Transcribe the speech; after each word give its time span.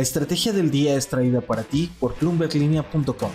La 0.00 0.04
estrategia 0.04 0.54
del 0.54 0.70
día 0.70 0.94
es 0.94 1.08
traída 1.08 1.42
para 1.42 1.62
ti 1.62 1.90
por 2.00 2.18
bloomberglinea.com. 2.18 3.30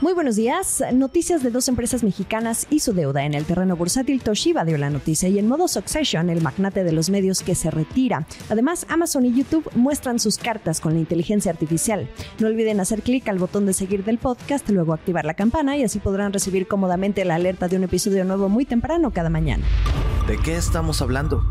Muy 0.00 0.12
buenos 0.12 0.36
días. 0.36 0.80
Noticias 0.92 1.42
de 1.42 1.50
dos 1.50 1.66
empresas 1.66 2.04
mexicanas 2.04 2.68
y 2.70 2.78
su 2.78 2.92
deuda. 2.92 3.24
En 3.24 3.34
el 3.34 3.44
terreno 3.44 3.74
bursátil, 3.74 4.22
Toshiba 4.22 4.64
dio 4.64 4.78
la 4.78 4.90
noticia 4.90 5.28
y 5.28 5.40
en 5.40 5.48
modo 5.48 5.66
Succession, 5.66 6.30
el 6.30 6.40
magnate 6.40 6.84
de 6.84 6.92
los 6.92 7.10
medios 7.10 7.42
que 7.42 7.56
se 7.56 7.68
retira. 7.72 8.28
Además, 8.48 8.86
Amazon 8.88 9.26
y 9.26 9.34
YouTube 9.34 9.68
muestran 9.74 10.20
sus 10.20 10.38
cartas 10.38 10.80
con 10.80 10.94
la 10.94 11.00
inteligencia 11.00 11.50
artificial. 11.50 12.08
No 12.38 12.46
olviden 12.46 12.78
hacer 12.78 13.02
clic 13.02 13.26
al 13.26 13.40
botón 13.40 13.66
de 13.66 13.72
seguir 13.72 14.04
del 14.04 14.18
podcast, 14.18 14.70
luego 14.70 14.92
activar 14.92 15.24
la 15.24 15.34
campana 15.34 15.76
y 15.76 15.82
así 15.82 15.98
podrán 15.98 16.32
recibir 16.32 16.68
cómodamente 16.68 17.24
la 17.24 17.34
alerta 17.34 17.66
de 17.66 17.76
un 17.76 17.82
episodio 17.82 18.24
nuevo 18.24 18.48
muy 18.48 18.66
temprano 18.66 19.10
cada 19.10 19.30
mañana. 19.30 19.66
¿De 20.28 20.38
qué 20.38 20.54
estamos 20.54 21.02
hablando? 21.02 21.42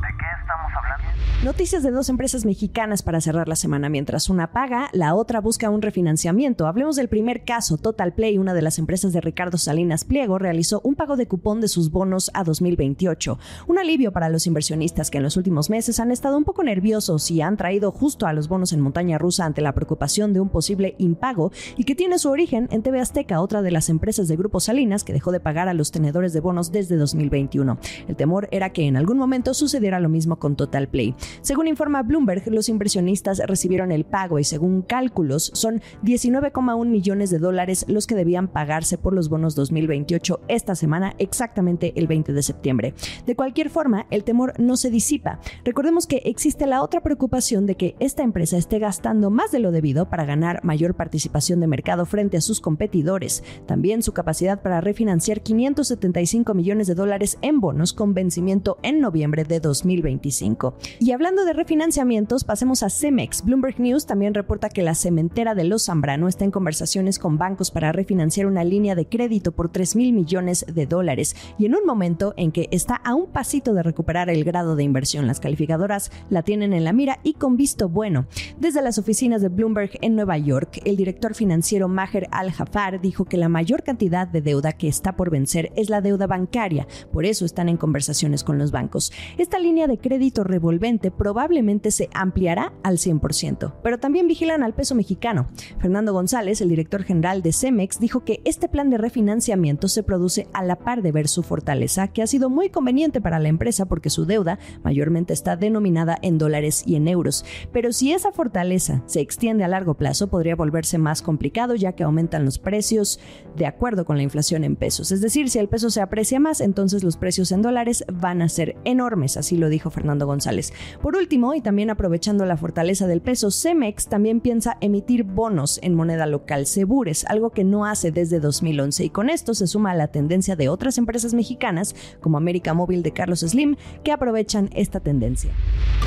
Noticias 1.44 1.84
de 1.84 1.92
dos 1.92 2.10
empresas 2.10 2.46
mexicanas 2.46 3.04
para 3.04 3.22
cerrar 3.22 3.48
la 3.48 3.56
semana. 3.56 3.90
Mientras 3.90 4.28
una 4.28 4.54
paga, 4.54 4.90
la 4.92 5.14
otra 5.14 5.40
busca 5.40 5.70
un 5.70 5.84
refinanciamiento. 5.84 6.66
Hablemos 6.66 6.96
del 6.96 7.10
primer 7.10 7.46
caso. 7.46 7.78
Total 7.78 8.12
Play, 8.12 8.40
una 8.40 8.56
de 8.56 8.64
las 8.64 8.80
empresas 8.80 9.14
de 9.14 9.22
Ricardo 9.22 9.60
Salinas 9.60 10.04
Pliego, 10.04 10.40
realizó 10.40 10.82
un 10.84 10.96
pago 10.96 11.16
de 11.16 11.28
cupón 11.28 11.62
de 11.62 11.68
sus 11.68 11.92
bonos 11.92 12.32
a 12.34 12.44
2028. 12.44 13.38
Un 13.68 13.78
alivio 13.78 14.12
para 14.12 14.30
los 14.30 14.48
inversionistas 14.48 15.12
que 15.12 15.20
en 15.20 15.24
los 15.26 15.38
últimos 15.38 15.70
meses 15.70 16.00
han 16.00 16.10
estado 16.10 16.40
un 16.40 16.44
poco 16.44 16.64
nerviosos 16.64 17.30
y 17.30 17.40
han 17.42 17.56
traído 17.56 17.92
justo 17.92 18.26
a 18.26 18.34
los 18.34 18.48
bonos 18.48 18.74
en 18.74 18.82
montaña 18.82 19.20
rusa 19.20 19.46
ante 19.46 19.62
la 19.62 19.76
preocupación 19.76 20.34
de 20.34 20.40
un 20.40 20.50
posible 20.50 20.96
impago 20.98 21.52
y 21.78 21.84
que 21.84 21.94
tiene 21.94 22.18
su 22.18 22.32
origen 22.32 22.68
en 22.72 22.82
TV 22.82 23.00
Azteca, 23.00 23.42
otra 23.42 23.62
de 23.62 23.70
las 23.70 23.90
empresas 23.90 24.28
de 24.28 24.38
Grupo 24.38 24.60
Salinas 24.60 25.04
que 25.04 25.14
dejó 25.14 25.32
de 25.32 25.40
pagar 25.40 25.70
a 25.70 25.76
los 25.76 25.92
tenedores 25.92 26.34
de 26.34 26.40
bonos 26.40 26.72
desde 26.72 26.96
2021. 26.96 27.78
El 28.08 28.16
temor 28.16 28.50
era 28.52 28.74
que 28.74 28.88
en 28.88 28.98
algún 28.98 29.20
momento 29.20 29.54
sucediera 29.54 30.00
lo 30.00 30.10
mismo 30.10 30.40
con 30.40 30.56
Total 30.56 30.88
Play. 30.88 31.14
Según 31.42 31.68
informa 31.68 32.04
Bloomberg, 32.04 32.44
los 32.52 32.70
inversionistas 32.70 33.42
recibieron 33.46 33.92
el 33.92 34.06
pago 34.06 34.40
y 34.40 34.44
según 34.44 34.82
cálculos 34.82 35.52
son 35.54 35.82
19,1 36.04 36.86
millones 36.88 37.30
de 37.30 37.40
dólares 37.40 37.86
los 37.88 38.08
que 38.08 38.16
debían 38.16 38.48
pagarse 38.48 38.98
por 38.98 39.14
los 39.14 39.30
bonos 39.30 39.56
2028 39.56 40.42
esta 40.48 40.76
semana, 40.76 41.16
exactamente 41.18 41.94
el 41.96 42.08
20 42.08 42.34
de 42.34 42.44
septiembre. 42.44 42.94
De 43.26 43.36
cualquier 43.36 43.70
forma, 43.70 44.08
el 44.10 44.24
temor 44.24 44.54
no 44.60 44.78
se 44.78 44.90
disipa. 44.90 45.40
Recordemos 45.64 46.08
que 46.08 46.22
existe 46.26 46.66
la 46.68 46.84
otra 46.84 47.02
preocupación 47.02 47.66
de 47.66 47.76
que 47.76 47.96
esta 48.00 48.24
empresa 48.24 48.58
esté 48.58 48.80
gastando 48.80 49.30
más 49.30 49.52
de 49.52 49.60
lo 49.60 49.72
debido 49.72 50.10
para 50.10 50.26
ganar 50.26 50.64
mayor 50.64 50.96
participación 50.96 51.60
de 51.60 51.68
mercado 51.68 52.06
frente 52.06 52.38
a 52.38 52.42
sus 52.42 52.62
competidores. 52.62 53.44
También 53.66 54.04
su 54.04 54.14
capacidad 54.14 54.62
para 54.62 54.82
refinanciar 54.82 55.42
575 55.42 56.54
millones 56.54 56.88
de 56.88 56.96
dólares 56.96 57.38
en 57.42 57.60
bonos 57.60 57.94
con 57.94 58.14
vencimiento 58.14 58.78
en 58.84 59.00
noviembre 59.00 59.44
de 59.44 59.60
2025. 59.60 60.76
Y 61.00 61.12
hablando 61.18 61.46
de 61.46 61.54
refinanciamientos, 61.54 62.44
pasemos 62.44 62.84
a 62.84 62.92
Cemex. 62.92 63.44
Bloomberg 63.44 63.80
News 63.80 64.06
también 64.06 64.36
reporta 64.36 64.70
que 64.70 64.84
la 64.84 64.94
cementera 64.94 65.56
de 65.56 65.64
Los 65.64 65.86
Zambrano 65.86 66.28
está 66.28 66.46
en 66.46 66.52
conversaciones 66.52 67.18
con 67.18 67.40
bancos 67.40 67.72
para 67.72 67.92
refinanciar 67.92 68.46
una 68.46 68.64
línea 68.64 68.94
de 68.94 69.08
crédito 69.08 69.52
por 69.52 69.70
3 69.70 69.96
mil 69.96 70.14
millones 70.14 70.64
de 70.72 70.86
dólares 70.86 71.36
y 71.58 71.66
en 71.66 71.74
un 71.74 71.88
momento 71.88 72.36
en 72.38 72.52
que 72.52 72.70
está 72.70 72.98
a 72.98 73.16
un 73.16 73.32
pasito 73.32 73.74
de 73.74 73.82
recuperar 73.82 74.30
el 74.30 74.44
grado 74.44 74.76
de 74.76 74.84
inversión. 74.84 75.26
Las 75.26 75.40
calificadoras 75.40 76.12
la 76.30 76.44
tienen 76.44 76.72
en 76.72 76.84
la 76.84 76.94
mira 76.94 77.18
y 77.24 77.34
con 77.34 77.58
visto 77.58 77.90
bueno. 77.90 78.28
Desde 78.60 78.84
las 78.84 79.00
oficinas 79.00 79.42
de 79.42 79.50
Bloomberg 79.50 79.98
en 80.02 80.16
Nueva 80.16 80.38
York, 80.38 80.82
el 80.86 80.98
director 80.98 81.34
financiero 81.34 81.88
Maher 81.88 82.28
Al-Jafar 82.30 83.02
dijo 83.02 83.26
que 83.26 83.38
la 83.38 83.50
mayor 83.50 83.82
cantidad 83.82 84.28
de 84.28 84.42
deuda 84.44 84.74
que 84.74 84.88
está 84.88 85.16
por 85.16 85.32
vencer 85.32 85.72
es 85.76 85.90
la 85.90 86.02
deuda 86.02 86.28
bancaria, 86.28 86.86
por 87.12 87.26
eso 87.26 87.44
están 87.44 87.70
en 87.70 87.78
conversaciones 87.78 88.44
con 88.44 88.60
los 88.60 88.70
bancos. 88.70 89.12
Esta 89.40 89.58
línea 89.58 89.88
de 89.88 89.98
crédito 89.98 90.44
revolvente 90.44 91.07
probablemente 91.12 91.92
se 91.92 92.10
ampliará 92.14 92.74
al 92.84 92.98
100%, 92.98 93.74
pero 93.84 94.00
también 94.00 94.28
vigilan 94.28 94.64
al 94.64 94.74
peso 94.74 94.96
mexicano. 94.96 95.48
Fernando 95.80 96.14
González, 96.14 96.62
el 96.62 96.70
director 96.70 97.04
general 97.04 97.42
de 97.42 97.54
Cemex, 97.54 98.00
dijo 98.00 98.24
que 98.24 98.42
este 98.46 98.70
plan 98.70 98.90
de 98.90 98.98
refinanciamiento 98.98 99.88
se 99.88 100.04
produce 100.04 100.48
a 100.54 100.64
la 100.64 100.78
par 100.78 101.02
de 101.02 101.12
ver 101.12 101.28
su 101.28 101.44
fortaleza, 101.44 102.08
que 102.08 102.22
ha 102.22 102.28
sido 102.28 102.50
muy 102.50 102.70
conveniente 102.70 103.22
para 103.22 103.40
la 103.40 103.50
empresa 103.50 103.86
porque 103.86 104.10
su 104.10 104.26
deuda 104.26 104.60
mayormente 104.84 105.34
está 105.34 105.56
denominada 105.56 106.18
en 106.22 106.38
dólares 106.38 106.84
y 106.86 106.96
en 106.96 107.08
euros. 107.08 107.46
Pero 107.72 107.92
si 107.92 108.12
esa 108.12 108.32
fortaleza 108.32 109.04
se 109.06 109.22
extiende 109.22 109.64
a 109.64 109.68
largo 109.68 109.96
plazo, 109.96 110.28
podría 110.28 110.56
volverse 110.56 110.98
más 110.98 111.22
complicado 111.22 111.76
ya 111.76 111.94
que 111.94 112.04
aumentan 112.04 112.46
los 112.46 112.60
precios 112.60 113.20
de 113.56 113.66
acuerdo 113.66 114.06
con 114.06 114.18
la 114.18 114.24
inflación 114.24 114.64
en 114.64 114.76
pesos. 114.76 115.12
Es 115.12 115.22
decir, 115.22 115.50
si 115.50 115.60
el 115.60 115.70
peso 115.70 115.90
se 115.90 116.02
aprecia 116.02 116.40
más, 116.40 116.62
entonces 116.62 117.04
los 117.04 117.18
precios 117.18 117.52
en 117.52 117.62
dólares 117.62 118.06
van 118.12 118.42
a 118.42 118.50
ser 118.50 118.76
enormes, 118.84 119.38
así 119.38 119.58
lo 119.58 119.70
dijo 119.70 119.90
Fernando 119.90 120.26
González. 120.26 120.74
Por 121.02 121.16
último, 121.16 121.54
y 121.54 121.62
también 121.62 121.90
aprovechando 121.90 122.46
la 122.46 122.58
fortaleza 122.58 123.08
del 123.08 123.22
peso, 123.22 123.52
Cemex 123.52 124.08
también 124.08 124.42
piensa 124.42 124.78
emitir 124.82 125.24
bonos 125.24 125.80
en 125.82 125.96
moneda 125.96 126.26
local, 126.26 126.66
Cebures, 126.66 127.26
algo 127.26 127.52
que 127.52 127.64
no 127.64 127.86
hace 127.86 128.12
desde 128.12 128.40
2011 128.40 129.06
y 129.06 129.10
con 129.10 129.30
esto 129.30 129.54
se 129.54 129.68
suma 129.68 129.92
a 129.92 129.96
la 129.96 130.08
tendencia 130.08 130.56
de 130.56 130.70
otras 130.70 130.98
empresas 130.98 131.34
mexicanas 131.34 131.96
como 132.22 132.38
América 132.38 132.74
Móvil 132.74 133.04
de 133.04 133.14
Carlos 133.14 133.40
Slim 133.42 133.76
que 134.04 134.12
aprovechan 134.12 134.70
esta 134.74 135.00
tendencia. 135.00 135.52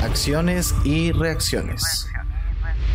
Acciones 0.03 0.73
y 0.83 1.11
reacciones. 1.11 2.07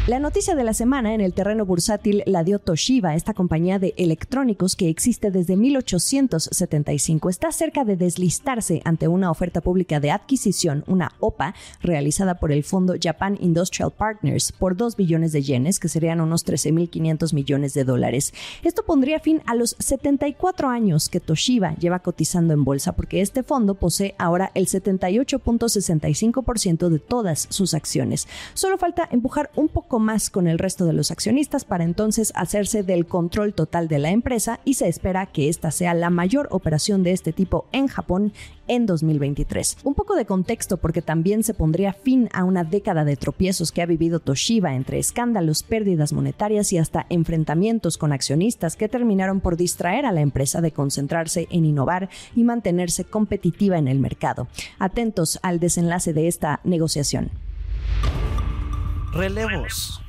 La 0.07 0.21
noticia 0.21 0.55
de 0.55 0.63
la 0.63 0.73
semana 0.73 1.15
en 1.15 1.21
el 1.21 1.33
terreno 1.33 1.67
bursátil 1.67 2.23
la 2.27 2.45
dio 2.45 2.61
Toshiba, 2.61 3.17
esta 3.17 3.35
compañía 3.35 3.81
de 3.81 3.93
electrónicos 3.97 4.77
que 4.77 4.89
existe 4.89 5.33
desde 5.33 5.57
1875. 5.57 7.29
Está 7.29 7.51
cerca 7.51 7.85
de 7.85 7.97
deslistarse 7.97 8.83
ante 8.85 9.09
una 9.09 9.33
oferta 9.33 9.61
pública 9.61 9.99
de 9.99 10.13
adquisición, 10.13 10.85
una 10.87 11.11
OPA, 11.19 11.57
realizada 11.83 12.37
por 12.37 12.53
el 12.53 12.63
fondo 12.63 12.95
Japan 13.03 13.37
Industrial 13.41 13.91
Partners 13.91 14.53
por 14.53 14.77
2 14.77 14.95
billones 14.95 15.33
de 15.33 15.43
yenes, 15.43 15.81
que 15.81 15.89
serían 15.89 16.21
unos 16.21 16.47
13.500 16.47 17.35
millones 17.35 17.75
de 17.75 17.83
dólares. 17.83 18.33
Esto 18.63 18.85
pondría 18.85 19.19
fin 19.19 19.43
a 19.45 19.57
los 19.57 19.75
74 19.81 20.69
años 20.69 21.09
que 21.09 21.19
Toshiba 21.19 21.75
lleva 21.81 21.99
cotizando 21.99 22.55
en 22.55 22.63
bolsa, 22.63 22.93
porque 22.93 23.23
este 23.23 23.43
fondo 23.43 23.75
posee 23.75 24.15
ahora 24.19 24.53
el 24.55 24.69
78.65% 24.69 26.91
de 26.91 27.01
todas 27.01 27.49
sus 27.51 27.75
acciones. 27.75 28.29
Solo 28.55 28.79
falta 28.79 29.09
empujar 29.11 29.51
un 29.57 29.67
poco 29.67 29.96
más 29.99 30.31
con 30.31 30.47
el 30.49 30.59
resto 30.59 30.87
de 30.87 30.93
los 30.93 31.11
accionistas 31.11 31.65
para 31.65 31.85
entonces 31.85 32.33
hacerse 32.35 32.83
del 32.83 33.07
control 33.07 33.55
total 33.55 33.89
de 33.89 33.99
la 33.99 34.11
empresa 34.11 34.61
y 34.65 34.75
se 34.75 34.89
espera 34.89 35.27
que 35.27 35.49
esta 35.49 35.71
sea 35.71 35.95
la 35.95 36.11
mayor 36.11 36.49
operación 36.51 37.03
de 37.03 37.13
este 37.13 37.33
tipo 37.33 37.67
en 37.73 37.87
Japón 37.89 38.33
en 38.69 38.87
2023. 38.87 39.79
Un 39.85 39.95
poco 39.95 40.17
de 40.17 40.27
contexto 40.27 40.77
porque 40.77 41.03
también 41.03 41.43
se 41.43 41.55
pondría 41.55 41.93
fin 41.93 42.29
a 42.33 42.45
una 42.45 42.65
década 42.65 43.05
de 43.05 43.17
tropiezos 43.17 43.73
que 43.73 43.83
ha 43.83 43.87
vivido 43.87 44.21
Toshiba 44.21 44.75
entre 44.75 44.99
escándalos, 44.99 45.63
pérdidas 45.63 46.13
monetarias 46.13 46.73
y 46.73 46.79
hasta 46.79 47.07
enfrentamientos 47.09 47.99
con 47.99 48.13
accionistas 48.13 48.77
que 48.77 48.89
terminaron 48.89 49.41
por 49.41 49.57
distraer 49.57 50.07
a 50.07 50.13
la 50.13 50.21
empresa 50.21 50.61
de 50.61 50.73
concentrarse 50.73 51.49
en 51.51 51.65
innovar 51.65 52.09
y 52.35 52.45
mantenerse 52.45 53.05
competitiva 53.05 53.79
en 53.79 53.89
el 53.89 53.99
mercado. 53.99 54.49
Atentos 54.79 55.39
al 55.43 55.61
desenlace 55.61 56.13
de 56.13 56.29
esta 56.29 56.61
negociación 56.65 57.31
relevos. 59.17 60.01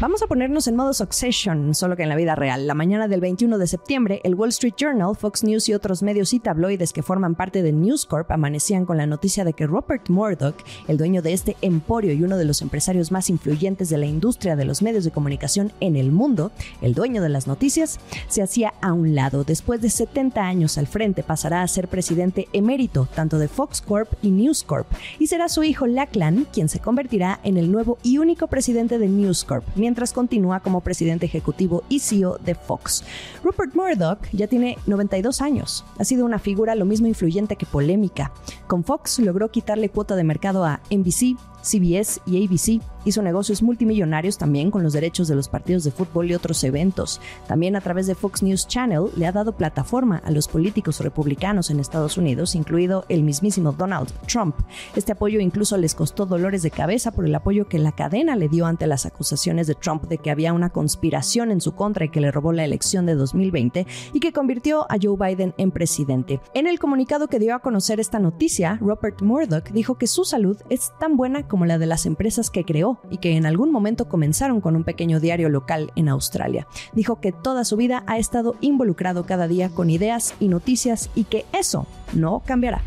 Vamos 0.00 0.22
a 0.22 0.26
ponernos 0.26 0.66
en 0.66 0.76
modo 0.76 0.94
Succession, 0.94 1.74
solo 1.74 1.94
que 1.94 2.04
en 2.04 2.08
la 2.08 2.16
vida 2.16 2.34
real. 2.34 2.66
La 2.66 2.72
mañana 2.72 3.06
del 3.06 3.20
21 3.20 3.58
de 3.58 3.66
septiembre, 3.66 4.22
el 4.24 4.34
Wall 4.34 4.48
Street 4.48 4.72
Journal, 4.74 5.14
Fox 5.14 5.44
News 5.44 5.68
y 5.68 5.74
otros 5.74 6.02
medios 6.02 6.32
y 6.32 6.40
tabloides 6.40 6.94
que 6.94 7.02
forman 7.02 7.34
parte 7.34 7.62
de 7.62 7.70
News 7.72 8.06
Corp 8.06 8.30
amanecían 8.30 8.86
con 8.86 8.96
la 8.96 9.04
noticia 9.04 9.44
de 9.44 9.52
que 9.52 9.66
Rupert 9.66 10.08
Murdoch, 10.08 10.56
el 10.88 10.96
dueño 10.96 11.20
de 11.20 11.34
este 11.34 11.54
emporio 11.60 12.14
y 12.14 12.22
uno 12.22 12.38
de 12.38 12.46
los 12.46 12.62
empresarios 12.62 13.12
más 13.12 13.28
influyentes 13.28 13.90
de 13.90 13.98
la 13.98 14.06
industria 14.06 14.56
de 14.56 14.64
los 14.64 14.80
medios 14.80 15.04
de 15.04 15.10
comunicación 15.10 15.70
en 15.80 15.96
el 15.96 16.12
mundo, 16.12 16.50
el 16.80 16.94
dueño 16.94 17.20
de 17.20 17.28
las 17.28 17.46
noticias, 17.46 18.00
se 18.26 18.40
hacía 18.40 18.72
a 18.80 18.94
un 18.94 19.14
lado. 19.14 19.44
Después 19.44 19.82
de 19.82 19.90
70 19.90 20.40
años 20.40 20.78
al 20.78 20.86
frente, 20.86 21.22
pasará 21.22 21.60
a 21.60 21.68
ser 21.68 21.88
presidente 21.88 22.48
emérito 22.54 23.06
tanto 23.14 23.38
de 23.38 23.48
Fox 23.48 23.82
Corp 23.82 24.10
y 24.22 24.30
News 24.30 24.62
Corp, 24.62 24.86
y 25.18 25.26
será 25.26 25.50
su 25.50 25.62
hijo 25.62 25.86
Lachlan 25.86 26.46
quien 26.50 26.70
se 26.70 26.80
convertirá 26.80 27.38
en 27.42 27.58
el 27.58 27.70
nuevo 27.70 27.98
y 28.02 28.16
único 28.16 28.46
presidente 28.46 28.98
de 28.98 29.06
News 29.06 29.44
Corp 29.44 29.62
mientras 29.90 30.12
continúa 30.12 30.60
como 30.60 30.82
presidente 30.82 31.26
ejecutivo 31.26 31.82
y 31.88 31.98
CEO 31.98 32.38
de 32.38 32.54
Fox. 32.54 33.02
Rupert 33.42 33.74
Murdoch 33.74 34.20
ya 34.30 34.46
tiene 34.46 34.78
92 34.86 35.40
años. 35.40 35.84
Ha 35.98 36.04
sido 36.04 36.24
una 36.24 36.38
figura 36.38 36.76
lo 36.76 36.84
mismo 36.84 37.08
influyente 37.08 37.56
que 37.56 37.66
polémica. 37.66 38.30
Con 38.68 38.84
Fox 38.84 39.18
logró 39.18 39.50
quitarle 39.50 39.88
cuota 39.88 40.14
de 40.14 40.22
mercado 40.22 40.64
a 40.64 40.80
NBC, 40.92 41.36
CBS 41.62 42.20
y 42.24 42.46
ABC 42.46 42.80
hizo 43.04 43.22
negocios 43.22 43.62
multimillonarios 43.62 44.38
también 44.38 44.70
con 44.70 44.82
los 44.82 44.92
derechos 44.92 45.28
de 45.28 45.34
los 45.34 45.48
partidos 45.48 45.84
de 45.84 45.90
fútbol 45.90 46.30
y 46.30 46.34
otros 46.34 46.62
eventos. 46.64 47.20
También 47.46 47.76
a 47.76 47.80
través 47.80 48.06
de 48.06 48.14
Fox 48.14 48.42
News 48.42 48.66
Channel 48.66 49.06
le 49.16 49.26
ha 49.26 49.32
dado 49.32 49.52
plataforma 49.52 50.22
a 50.24 50.30
los 50.30 50.48
políticos 50.48 51.00
republicanos 51.00 51.70
en 51.70 51.80
Estados 51.80 52.16
Unidos, 52.16 52.54
incluido 52.54 53.04
el 53.08 53.22
mismísimo 53.22 53.72
Donald 53.72 54.10
Trump. 54.26 54.56
Este 54.94 55.12
apoyo 55.12 55.40
incluso 55.40 55.76
les 55.76 55.94
costó 55.94 56.26
dolores 56.26 56.62
de 56.62 56.70
cabeza 56.70 57.12
por 57.12 57.26
el 57.26 57.34
apoyo 57.34 57.68
que 57.68 57.78
la 57.78 57.92
cadena 57.92 58.36
le 58.36 58.48
dio 58.48 58.66
ante 58.66 58.86
las 58.86 59.06
acusaciones 59.06 59.66
de 59.66 59.74
Trump 59.74 60.04
de 60.08 60.18
que 60.18 60.30
había 60.30 60.52
una 60.52 60.70
conspiración 60.70 61.50
en 61.50 61.60
su 61.60 61.74
contra 61.74 62.04
y 62.04 62.10
que 62.10 62.20
le 62.20 62.30
robó 62.30 62.52
la 62.52 62.64
elección 62.64 63.06
de 63.06 63.14
2020 63.14 63.86
y 64.12 64.20
que 64.20 64.32
convirtió 64.32 64.86
a 64.90 64.96
Joe 65.00 65.16
Biden 65.16 65.54
en 65.56 65.70
presidente. 65.70 66.40
En 66.54 66.66
el 66.66 66.78
comunicado 66.78 67.28
que 67.28 67.38
dio 67.38 67.54
a 67.54 67.60
conocer 67.60 68.00
esta 68.00 68.18
noticia, 68.18 68.78
Robert 68.80 69.22
Murdoch 69.22 69.70
dijo 69.70 69.96
que 69.96 70.06
su 70.06 70.24
salud 70.24 70.58
es 70.68 70.92
tan 70.98 71.16
buena 71.16 71.46
como 71.46 71.66
la 71.66 71.78
de 71.78 71.86
las 71.86 72.06
empresas 72.06 72.50
que 72.50 72.64
creó 72.64 72.89
y 73.10 73.18
que 73.18 73.36
en 73.36 73.46
algún 73.46 73.72
momento 73.72 74.08
comenzaron 74.08 74.60
con 74.60 74.76
un 74.76 74.84
pequeño 74.84 75.20
diario 75.20 75.48
local 75.48 75.92
en 75.96 76.08
Australia. 76.08 76.66
Dijo 76.92 77.20
que 77.20 77.32
toda 77.32 77.64
su 77.64 77.76
vida 77.76 78.02
ha 78.06 78.18
estado 78.18 78.56
involucrado 78.60 79.24
cada 79.24 79.48
día 79.48 79.70
con 79.70 79.90
ideas 79.90 80.34
y 80.40 80.48
noticias 80.48 81.10
y 81.14 81.24
que 81.24 81.44
eso 81.52 81.86
no 82.12 82.42
cambiará. 82.44 82.82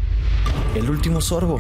El 0.76 0.90
último 0.90 1.22
sorbo. 1.22 1.60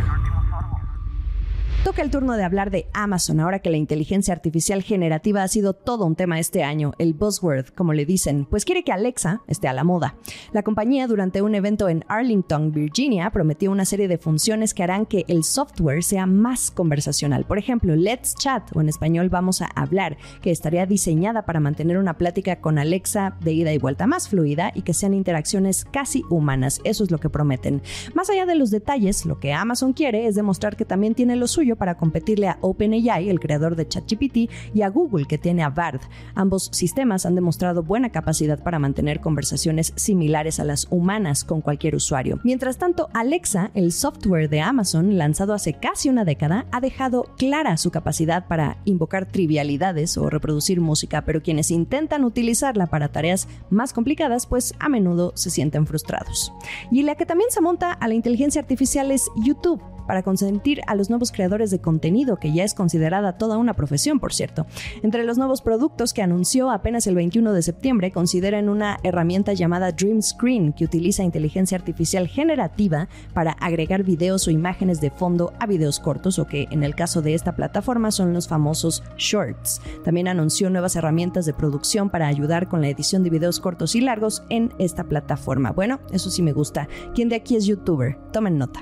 Toca 1.83 2.01
el 2.01 2.11
turno 2.11 2.37
de 2.37 2.45
hablar 2.45 2.71
de 2.71 2.87
Amazon 2.93 3.41
ahora 3.41 3.59
que 3.59 3.69
la 3.69 3.75
inteligencia 3.75 4.33
artificial 4.33 4.83
generativa 4.83 5.43
ha 5.43 5.47
sido 5.49 5.73
todo 5.73 6.05
un 6.05 6.15
tema 6.15 6.39
este 6.39 6.63
año, 6.63 6.93
el 6.97 7.13
buzzword, 7.13 7.71
como 7.75 7.91
le 7.91 8.05
dicen, 8.05 8.45
pues 8.49 8.63
quiere 8.63 8.85
que 8.85 8.93
Alexa 8.93 9.41
esté 9.47 9.67
a 9.67 9.73
la 9.73 9.83
moda. 9.83 10.15
La 10.53 10.63
compañía 10.63 11.07
durante 11.07 11.41
un 11.41 11.55
evento 11.55 11.89
en 11.89 12.05
Arlington, 12.07 12.71
Virginia, 12.71 13.29
prometió 13.31 13.69
una 13.69 13.83
serie 13.83 14.07
de 14.07 14.17
funciones 14.17 14.73
que 14.73 14.81
harán 14.81 15.05
que 15.05 15.25
el 15.27 15.43
software 15.43 16.05
sea 16.05 16.25
más 16.25 16.71
conversacional. 16.71 17.43
Por 17.43 17.57
ejemplo, 17.57 17.97
Let's 17.97 18.33
Chat, 18.35 18.73
o 18.73 18.79
en 18.79 18.87
español 18.87 19.27
vamos 19.27 19.61
a 19.61 19.65
hablar, 19.75 20.15
que 20.41 20.51
estaría 20.51 20.85
diseñada 20.85 21.45
para 21.45 21.59
mantener 21.59 21.97
una 21.97 22.17
plática 22.17 22.61
con 22.61 22.79
Alexa 22.79 23.35
de 23.41 23.51
ida 23.51 23.73
y 23.73 23.77
vuelta 23.77 24.07
más 24.07 24.29
fluida 24.29 24.71
y 24.73 24.83
que 24.83 24.93
sean 24.93 25.13
interacciones 25.13 25.83
casi 25.83 26.23
humanas. 26.29 26.79
Eso 26.85 27.03
es 27.03 27.11
lo 27.11 27.17
que 27.17 27.29
prometen. 27.29 27.81
Más 28.13 28.29
allá 28.29 28.45
de 28.45 28.55
los 28.55 28.71
detalles, 28.71 29.25
lo 29.25 29.41
que 29.41 29.51
Amazon 29.51 29.91
quiere 29.91 30.27
es 30.27 30.35
demostrar 30.35 30.77
que 30.77 30.85
también 30.85 31.13
tiene 31.13 31.35
lo 31.35 31.47
suyo 31.47 31.72
para 31.75 31.95
competirle 31.95 32.47
a 32.47 32.57
OpenAI, 32.61 33.29
el 33.29 33.39
creador 33.39 33.75
de 33.75 33.87
ChatGPT, 33.87 34.49
y 34.73 34.81
a 34.81 34.89
Google, 34.89 35.25
que 35.25 35.37
tiene 35.37 35.63
a 35.63 35.69
Bard. 35.69 36.01
Ambos 36.35 36.69
sistemas 36.71 37.25
han 37.25 37.35
demostrado 37.35 37.83
buena 37.83 38.11
capacidad 38.11 38.61
para 38.61 38.79
mantener 38.79 39.19
conversaciones 39.19 39.93
similares 39.95 40.59
a 40.59 40.63
las 40.63 40.87
humanas 40.89 41.43
con 41.43 41.61
cualquier 41.61 41.95
usuario. 41.95 42.39
Mientras 42.43 42.77
tanto, 42.77 43.09
Alexa, 43.13 43.71
el 43.73 43.91
software 43.91 44.49
de 44.49 44.61
Amazon, 44.61 45.17
lanzado 45.17 45.53
hace 45.53 45.73
casi 45.73 46.09
una 46.09 46.25
década, 46.25 46.65
ha 46.71 46.81
dejado 46.81 47.25
clara 47.37 47.77
su 47.77 47.91
capacidad 47.91 48.47
para 48.47 48.77
invocar 48.85 49.25
trivialidades 49.25 50.17
o 50.17 50.29
reproducir 50.29 50.81
música, 50.81 51.23
pero 51.25 51.41
quienes 51.41 51.71
intentan 51.71 52.23
utilizarla 52.23 52.87
para 52.87 53.09
tareas 53.09 53.47
más 53.69 53.93
complicadas, 53.93 54.47
pues 54.47 54.73
a 54.79 54.89
menudo 54.89 55.31
se 55.35 55.49
sienten 55.49 55.87
frustrados. 55.87 56.51
Y 56.91 57.03
la 57.03 57.15
que 57.15 57.25
también 57.25 57.51
se 57.51 57.61
monta 57.61 57.91
a 57.91 58.07
la 58.07 58.13
inteligencia 58.13 58.61
artificial 58.61 59.11
es 59.11 59.29
YouTube 59.35 59.81
para 60.07 60.23
consentir 60.23 60.81
a 60.87 60.95
los 60.95 61.09
nuevos 61.09 61.31
creadores 61.31 61.71
de 61.71 61.79
contenido, 61.79 62.37
que 62.37 62.53
ya 62.53 62.63
es 62.63 62.73
considerada 62.73 63.37
toda 63.37 63.57
una 63.57 63.73
profesión, 63.73 64.19
por 64.19 64.33
cierto. 64.33 64.65
Entre 65.01 65.23
los 65.23 65.37
nuevos 65.37 65.61
productos 65.61 66.13
que 66.13 66.21
anunció 66.21 66.71
apenas 66.71 67.07
el 67.07 67.15
21 67.15 67.53
de 67.53 67.61
septiembre, 67.61 68.11
consideran 68.11 68.69
una 68.69 68.97
herramienta 69.03 69.53
llamada 69.53 69.91
Dream 69.91 70.21
Screen, 70.21 70.73
que 70.73 70.85
utiliza 70.85 71.23
inteligencia 71.23 71.77
artificial 71.77 72.27
generativa 72.27 73.07
para 73.33 73.51
agregar 73.53 74.03
videos 74.03 74.47
o 74.47 74.51
imágenes 74.51 75.01
de 75.01 75.11
fondo 75.11 75.53
a 75.59 75.65
videos 75.65 75.99
cortos, 75.99 76.39
o 76.39 76.47
que 76.47 76.67
en 76.71 76.83
el 76.83 76.95
caso 76.95 77.21
de 77.21 77.33
esta 77.33 77.55
plataforma 77.55 78.11
son 78.11 78.33
los 78.33 78.47
famosos 78.47 79.03
shorts. 79.17 79.81
También 80.03 80.27
anunció 80.27 80.69
nuevas 80.69 80.95
herramientas 80.95 81.45
de 81.45 81.53
producción 81.53 82.09
para 82.09 82.27
ayudar 82.27 82.67
con 82.67 82.81
la 82.81 82.89
edición 82.89 83.23
de 83.23 83.29
videos 83.29 83.59
cortos 83.59 83.95
y 83.95 84.01
largos 84.01 84.43
en 84.49 84.73
esta 84.79 85.03
plataforma. 85.05 85.71
Bueno, 85.71 85.99
eso 86.11 86.29
sí 86.29 86.41
me 86.41 86.53
gusta. 86.53 86.87
¿Quién 87.13 87.29
de 87.29 87.35
aquí 87.35 87.55
es 87.55 87.65
youtuber? 87.65 88.17
Tomen 88.31 88.57
nota. 88.57 88.81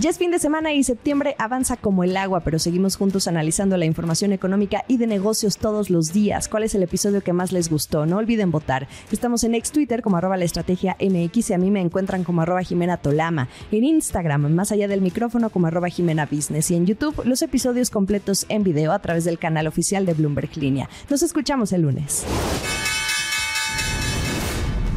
Ya 0.00 0.10
es 0.10 0.18
fin 0.18 0.30
de 0.30 0.38
semana 0.38 0.72
y 0.72 0.84
septiembre 0.84 1.34
avanza 1.38 1.76
como 1.76 2.04
el 2.04 2.16
agua, 2.16 2.38
pero 2.44 2.60
seguimos 2.60 2.94
juntos 2.94 3.26
analizando 3.26 3.76
la 3.76 3.84
información 3.84 4.32
económica 4.32 4.84
y 4.86 4.96
de 4.96 5.08
negocios 5.08 5.58
todos 5.58 5.90
los 5.90 6.12
días. 6.12 6.46
¿Cuál 6.46 6.62
es 6.62 6.76
el 6.76 6.84
episodio 6.84 7.20
que 7.20 7.32
más 7.32 7.50
les 7.50 7.68
gustó? 7.68 8.06
No 8.06 8.18
olviden 8.18 8.52
votar. 8.52 8.86
Estamos 9.10 9.42
en 9.42 9.56
ex 9.56 9.72
Twitter 9.72 10.00
como 10.00 10.16
arroba 10.16 10.36
la 10.36 10.44
estrategia 10.44 10.96
MX 11.00 11.50
y 11.50 11.54
a 11.54 11.58
mí 11.58 11.72
me 11.72 11.80
encuentran 11.80 12.22
como 12.22 12.42
arroba 12.42 12.62
Jimena 12.62 12.98
Tolama. 12.98 13.48
En 13.72 13.82
Instagram, 13.82 14.52
más 14.54 14.70
allá 14.70 14.86
del 14.86 15.00
micrófono, 15.00 15.50
como 15.50 15.66
arroba 15.66 15.88
Jimena 15.88 16.26
Business. 16.26 16.70
Y 16.70 16.76
en 16.76 16.86
YouTube, 16.86 17.20
los 17.24 17.42
episodios 17.42 17.90
completos 17.90 18.46
en 18.48 18.62
video 18.62 18.92
a 18.92 19.00
través 19.00 19.24
del 19.24 19.40
canal 19.40 19.66
oficial 19.66 20.06
de 20.06 20.14
Bloomberg 20.14 20.56
Línea. 20.58 20.88
Nos 21.10 21.24
escuchamos 21.24 21.72
el 21.72 21.82
lunes. 21.82 22.24